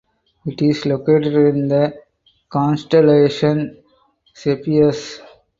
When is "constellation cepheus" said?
2.49-5.19